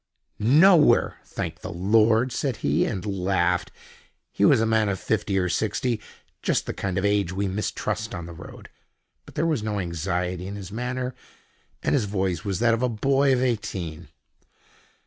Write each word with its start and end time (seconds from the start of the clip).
"Nowhere, 0.39 1.19
thank 1.23 1.59
the 1.59 1.71
Lord!" 1.71 2.31
said 2.31 2.57
he, 2.65 2.85
and 2.85 3.05
laughed. 3.05 3.71
He 4.31 4.43
was 4.43 4.59
a 4.59 4.65
man 4.65 4.89
of 4.89 4.99
fifty 4.99 5.37
or 5.37 5.47
sixty—just 5.47 6.65
the 6.65 6.73
kind 6.73 6.97
of 6.97 7.05
age 7.05 7.31
we 7.31 7.47
mistrust 7.47 8.15
on 8.15 8.25
the 8.25 8.33
road—but 8.33 9.35
there 9.35 9.45
was 9.45 9.61
no 9.61 9.77
anxiety 9.79 10.47
in 10.47 10.55
his 10.55 10.71
manner, 10.71 11.13
and 11.83 11.93
his 11.93 12.05
voice 12.05 12.43
was 12.43 12.57
that 12.57 12.73
of 12.73 12.81
a 12.81 12.89
boy 12.89 13.31
of 13.31 13.43
eighteen. 13.43 14.07